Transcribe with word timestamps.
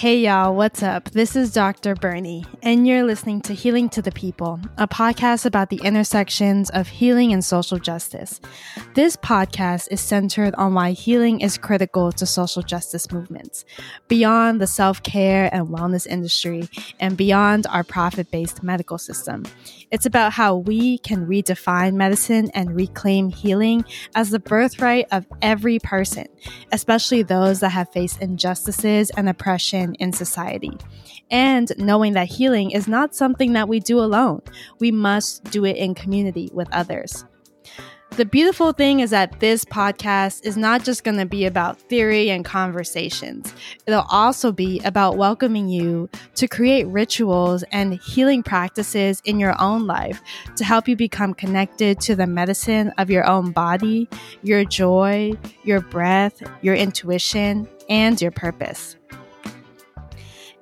Hey 0.00 0.20
y'all, 0.20 0.54
what's 0.54 0.82
up? 0.82 1.10
This 1.10 1.36
is 1.36 1.52
Dr. 1.52 1.94
Bernie, 1.94 2.46
and 2.62 2.86
you're 2.86 3.04
listening 3.04 3.42
to 3.42 3.52
Healing 3.52 3.90
to 3.90 4.00
the 4.00 4.10
People, 4.10 4.58
a 4.78 4.88
podcast 4.88 5.44
about 5.44 5.68
the 5.68 5.82
intersections 5.84 6.70
of 6.70 6.88
healing 6.88 7.34
and 7.34 7.44
social 7.44 7.78
justice. 7.78 8.40
This 8.94 9.14
podcast 9.18 9.88
is 9.90 10.00
centered 10.00 10.54
on 10.54 10.72
why 10.72 10.92
healing 10.92 11.42
is 11.42 11.58
critical 11.58 12.12
to 12.12 12.24
social 12.24 12.62
justice 12.62 13.12
movements, 13.12 13.66
beyond 14.08 14.58
the 14.58 14.66
self 14.66 15.02
care 15.02 15.50
and 15.52 15.68
wellness 15.68 16.06
industry, 16.06 16.70
and 16.98 17.18
beyond 17.18 17.66
our 17.68 17.84
profit 17.84 18.30
based 18.30 18.62
medical 18.62 18.96
system. 18.96 19.44
It's 19.90 20.06
about 20.06 20.32
how 20.32 20.56
we 20.56 20.96
can 20.96 21.26
redefine 21.26 21.92
medicine 21.92 22.50
and 22.54 22.74
reclaim 22.74 23.28
healing 23.28 23.84
as 24.14 24.30
the 24.30 24.38
birthright 24.38 25.08
of 25.12 25.26
every 25.42 25.78
person, 25.78 26.24
especially 26.72 27.22
those 27.22 27.60
that 27.60 27.70
have 27.70 27.92
faced 27.92 28.22
injustices 28.22 29.10
and 29.10 29.28
oppression 29.28 29.89
in 29.98 30.12
society. 30.12 30.76
And 31.30 31.72
knowing 31.78 32.14
that 32.14 32.28
healing 32.28 32.70
is 32.70 32.88
not 32.88 33.14
something 33.14 33.52
that 33.54 33.68
we 33.68 33.80
do 33.80 34.00
alone, 34.00 34.42
we 34.78 34.90
must 34.90 35.44
do 35.44 35.64
it 35.64 35.76
in 35.76 35.94
community 35.94 36.50
with 36.52 36.68
others. 36.72 37.24
The 38.16 38.24
beautiful 38.24 38.72
thing 38.72 39.00
is 39.00 39.10
that 39.10 39.38
this 39.38 39.64
podcast 39.64 40.44
is 40.44 40.56
not 40.56 40.84
just 40.84 41.04
going 41.04 41.16
to 41.18 41.26
be 41.26 41.46
about 41.46 41.78
theory 41.78 42.28
and 42.28 42.44
conversations. 42.44 43.54
It'll 43.86 44.04
also 44.10 44.50
be 44.50 44.80
about 44.80 45.16
welcoming 45.16 45.68
you 45.68 46.10
to 46.34 46.48
create 46.48 46.88
rituals 46.88 47.62
and 47.70 47.94
healing 47.94 48.42
practices 48.42 49.22
in 49.24 49.38
your 49.38 49.54
own 49.60 49.86
life 49.86 50.20
to 50.56 50.64
help 50.64 50.88
you 50.88 50.96
become 50.96 51.34
connected 51.34 52.00
to 52.00 52.16
the 52.16 52.26
medicine 52.26 52.92
of 52.98 53.10
your 53.10 53.24
own 53.26 53.52
body, 53.52 54.08
your 54.42 54.64
joy, 54.64 55.32
your 55.62 55.80
breath, 55.80 56.42
your 56.62 56.74
intuition, 56.74 57.68
and 57.88 58.20
your 58.20 58.32
purpose. 58.32 58.96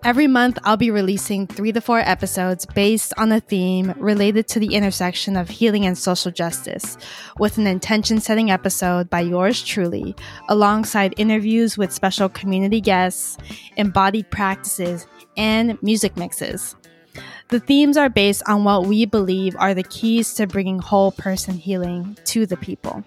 Every 0.04 0.28
month, 0.28 0.60
I'll 0.62 0.76
be 0.76 0.92
releasing 0.92 1.48
three 1.48 1.72
to 1.72 1.80
four 1.80 1.98
episodes 1.98 2.64
based 2.64 3.12
on 3.18 3.32
a 3.32 3.40
theme 3.40 3.92
related 3.96 4.46
to 4.48 4.60
the 4.60 4.74
intersection 4.74 5.36
of 5.36 5.48
healing 5.48 5.84
and 5.86 5.98
social 5.98 6.30
justice, 6.30 6.96
with 7.38 7.58
an 7.58 7.66
intention 7.66 8.20
setting 8.20 8.48
episode 8.48 9.10
by 9.10 9.20
yours 9.20 9.60
truly, 9.60 10.14
alongside 10.48 11.14
interviews 11.16 11.76
with 11.76 11.92
special 11.92 12.28
community 12.28 12.80
guests, 12.80 13.36
embodied 13.76 14.30
practices, 14.30 15.04
and 15.36 15.82
music 15.82 16.16
mixes. 16.16 16.76
The 17.48 17.60
themes 17.60 17.96
are 17.96 18.08
based 18.08 18.44
on 18.46 18.62
what 18.62 18.86
we 18.86 19.04
believe 19.04 19.56
are 19.58 19.74
the 19.74 19.82
keys 19.82 20.32
to 20.34 20.46
bringing 20.46 20.78
whole 20.78 21.10
person 21.10 21.54
healing 21.54 22.16
to 22.26 22.46
the 22.46 22.56
people. 22.56 23.04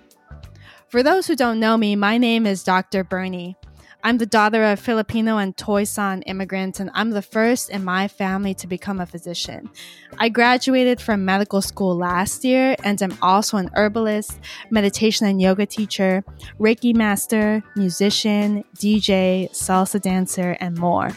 For 0.90 1.04
those 1.04 1.26
who 1.26 1.38
don't 1.38 1.62
know 1.62 1.78
me, 1.78 1.96
my 1.96 2.18
name 2.18 2.46
is 2.46 2.66
Dr. 2.66 3.06
Bernie. 3.06 3.56
I'm 4.04 4.18
the 4.18 4.26
daughter 4.26 4.64
of 4.64 4.80
Filipino 4.80 5.38
and 5.38 5.56
Toisan 5.56 6.24
immigrants, 6.26 6.80
and 6.80 6.90
I'm 6.96 7.12
the 7.12 7.22
first 7.22 7.70
in 7.70 7.84
my 7.84 8.08
family 8.08 8.56
to 8.56 8.68
become 8.68 9.00
a 9.00 9.06
physician. 9.06 9.70
I 10.18 10.30
graduated 10.30 11.00
from 11.00 11.24
medical 11.24 11.62
school 11.62 11.96
last 11.96 12.44
year, 12.44 12.76
and 12.84 13.00
I'm 13.00 13.16
also 13.22 13.58
an 13.58 13.70
herbalist, 13.76 14.40
meditation 14.72 15.28
and 15.28 15.40
yoga 15.40 15.68
teacher, 15.68 16.24
Reiki 16.60 16.96
master, 16.96 17.64
musician, 17.76 18.64
DJ, 18.76 19.52
salsa 19.52 20.02
dancer, 20.02 20.58
and 20.60 20.78
more 20.78 21.12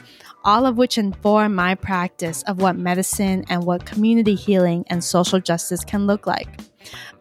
all 0.44 0.66
of 0.66 0.76
which 0.76 0.98
inform 0.98 1.54
my 1.54 1.74
practice 1.74 2.42
of 2.42 2.60
what 2.60 2.76
medicine 2.76 3.44
and 3.48 3.64
what 3.64 3.86
community 3.86 4.34
healing 4.34 4.84
and 4.88 5.02
social 5.02 5.40
justice 5.40 5.82
can 5.84 6.06
look 6.06 6.26
like. 6.26 6.60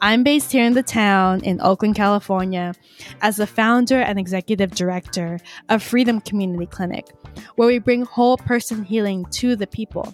I'm 0.01 0.23
based 0.23 0.51
here 0.51 0.65
in 0.65 0.73
the 0.73 0.83
town 0.83 1.43
in 1.43 1.61
Oakland, 1.61 1.95
California, 1.95 2.73
as 3.21 3.37
the 3.37 3.47
founder 3.47 3.99
and 3.99 4.19
executive 4.19 4.71
director 4.71 5.39
of 5.69 5.83
Freedom 5.83 6.21
Community 6.21 6.65
Clinic, 6.65 7.07
where 7.55 7.67
we 7.67 7.79
bring 7.79 8.05
whole 8.05 8.37
person 8.37 8.83
healing 8.83 9.25
to 9.31 9.55
the 9.55 9.67
people 9.67 10.13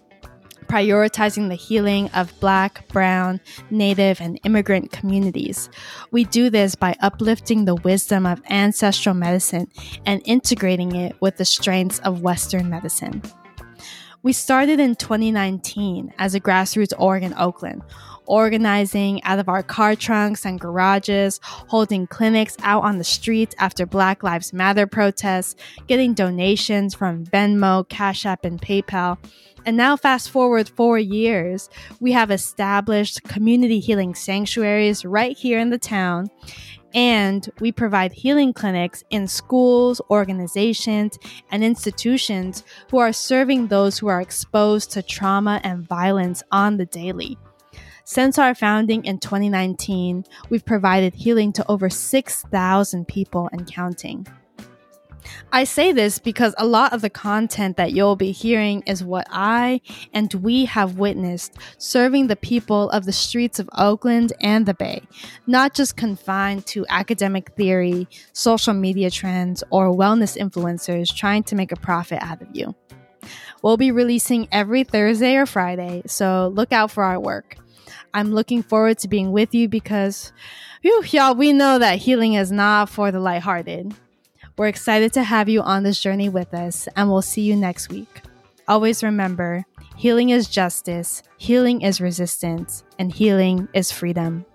prioritizing 0.69 1.50
the 1.50 1.56
healing 1.56 2.09
of 2.12 2.40
Black, 2.40 2.88
Brown, 2.90 3.41
Native, 3.72 4.22
and 4.22 4.40
immigrant 4.46 4.91
communities. 4.91 5.68
We 6.12 6.25
do 6.25 6.50
this 6.52 6.75
by 6.75 6.96
uplifting 7.02 7.66
the 7.66 7.75
wisdom 7.75 8.25
of 8.25 8.41
ancestral 8.50 9.16
medicine 9.16 9.68
and 10.06 10.22
integrating 10.25 10.96
it 10.96 11.16
with 11.19 11.38
the 11.38 11.46
strengths 11.46 12.00
of 12.00 12.22
Western 12.22 12.69
medicine. 12.69 13.23
We 14.22 14.34
started 14.34 14.79
in 14.79 14.96
2019 14.96 16.13
as 16.19 16.35
a 16.35 16.40
grassroots 16.40 16.94
org 17.00 17.23
in 17.23 17.34
Oakland, 17.35 17.81
organizing 18.29 19.22
out 19.23 19.40
of 19.40 19.50
our 19.50 19.63
car 19.63 19.95
trunks 19.95 20.45
and 20.45 20.59
garages, 20.59 21.40
holding 21.44 22.07
clinics 22.07 22.56
out 22.62 22.84
on 22.84 22.97
the 22.97 23.03
streets 23.03 23.56
after 23.57 23.85
Black 23.85 24.23
Lives 24.23 24.53
Matter 24.53 24.88
protests, 24.88 25.56
getting 25.88 26.13
donations 26.13 26.94
from 26.94 27.25
Venmo, 27.25 27.88
Cash 27.90 28.25
App, 28.25 28.45
and 28.45 28.62
PayPal. 28.62 29.17
And 29.66 29.75
now, 29.75 29.97
fast 29.97 30.29
forward 30.29 30.69
four 30.69 30.97
years, 30.97 31.69
we 32.00 32.13
have 32.13 32.31
established 32.31 33.23
community 33.23 33.79
healing 33.79 34.16
sanctuaries 34.16 35.03
right 35.03 35.38
here 35.38 35.59
in 35.59 35.69
the 35.69 35.78
town. 35.78 36.29
And 36.94 37.47
we 37.59 37.72
provide 37.72 38.13
healing 38.13 38.53
clinics 38.53 39.03
in 39.11 39.28
schools, 39.28 40.01
organizations, 40.09 41.19
and 41.51 41.63
institutions 41.63 42.63
who 42.90 42.97
are 42.97 43.13
serving 43.13 43.67
those 43.67 44.00
who 44.00 44.07
are 44.07 44.22
exposed 44.22 44.91
to 44.91 45.03
trauma 45.03 45.61
and 45.63 45.88
violence 45.88 46.41
on 46.51 46.78
the 46.78 46.88
daily. 46.88 47.38
Since 48.09 48.40
our 48.40 48.56
founding 48.56 49.06
in 49.06 49.20
2019, 49.20 50.25
we've 50.50 50.66
provided 50.66 51.14
healing 51.14 51.53
to 51.53 51.66
over 51.70 51.92
6,000 51.92 53.08
people 53.08 53.50
and 53.52 53.72
counting. 53.72 54.25
I 55.53 55.64
say 55.64 55.92
this 55.92 56.18
because 56.18 56.56
a 56.58 56.66
lot 56.66 56.92
of 56.92 57.02
the 57.02 57.12
content 57.12 57.78
that 57.78 57.92
you'll 57.92 58.16
be 58.16 58.31
hearing 58.31 58.81
is 58.88 59.03
what 59.03 59.28
I 59.30 59.81
and 60.12 60.34
we 60.34 60.66
have 60.66 60.97
witnessed 60.97 61.53
serving 61.78 62.25
the 62.25 62.36
people 62.36 62.90
of 62.90 63.06
the 63.06 63.12
streets 63.12 63.59
of 63.59 63.70
Oakland 63.78 64.34
and 64.41 64.66
the 64.66 64.74
Bay, 64.74 65.03
not 65.46 65.76
just 65.76 65.96
confined 65.96 66.66
to 66.66 66.88
academic 66.90 67.52
theory, 67.52 68.08
social 68.34 68.74
media 68.74 69.12
trends, 69.12 69.64
or 69.70 69.96
wellness 69.96 70.36
influencers 70.36 71.16
trying 71.16 71.44
to 71.44 71.56
make 71.56 71.72
a 71.72 71.76
profit 71.76 72.18
out 72.24 72.41
of 72.41 72.47
you. 72.53 72.74
We'll 73.62 73.78
be 73.78 73.91
releasing 73.91 74.47
every 74.52 74.84
Thursday 74.84 75.36
or 75.36 75.46
Friday, 75.46 76.02
so 76.08 76.52
look 76.56 76.74
out 76.74 76.90
for 76.90 77.03
our 77.03 77.20
work. 77.20 77.58
I'm 78.14 78.34
looking 78.34 78.64
forward 78.64 78.97
to 79.00 79.08
being 79.08 79.31
with 79.31 79.53
you 79.53 79.68
because, 79.68 80.31
whew, 80.81 81.03
y'all, 81.12 81.36
we 81.36 81.53
know 81.53 81.80
that 81.80 82.00
healing 82.00 82.34
is 82.34 82.52
not 82.52 82.90
for 82.90 83.12
the 83.12 83.20
lighthearted. 83.20 83.94
We're 84.58 84.68
excited 84.68 85.14
to 85.14 85.24
have 85.24 85.47
you 85.47 85.62
on 85.62 85.84
this 85.84 86.02
journey 86.02 86.28
with 86.28 86.53
us, 86.53 86.88
and 86.96 87.09
we'll 87.09 87.22
see 87.22 87.42
you 87.42 87.56
next 87.56 87.90
week. 87.90 88.22
Always 88.68 89.03
remember 89.03 89.66
healing 89.96 90.30
is 90.30 90.50
justice, 90.50 91.24
healing 91.38 91.81
is 91.81 92.02
resistance, 92.02 92.84
and 92.97 93.12
healing 93.14 93.68
is 93.74 93.92
freedom. 93.92 94.46